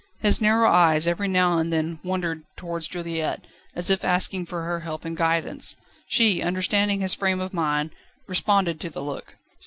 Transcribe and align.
His 0.17 0.41
narrow 0.41 0.67
eyes 0.67 1.05
every 1.05 1.27
now 1.27 1.59
and 1.59 1.71
then 1.71 1.99
wandered 2.03 2.41
towards 2.57 2.87
Juliette, 2.87 3.45
as 3.75 3.91
if 3.91 4.03
asking 4.03 4.47
for 4.47 4.63
her 4.63 4.79
help 4.79 5.05
and 5.05 5.15
guidance. 5.15 5.75
She, 6.07 6.41
understanding 6.41 7.01
his 7.01 7.13
frame 7.13 7.39
of 7.39 7.53
mind, 7.53 7.91
responded 8.27 8.79
to 8.79 8.89
the 8.89 9.03
look. 9.03 9.37